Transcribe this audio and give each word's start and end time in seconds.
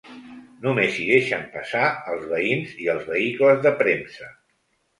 Només 0.61 0.95
hi 0.99 1.05
deixen 1.09 1.45
passar 1.59 1.83
els 2.15 2.25
veïns 2.33 2.73
i 2.87 2.91
els 2.97 3.07
vehicles 3.13 3.65
de 3.69 3.77
premsa. 3.87 4.35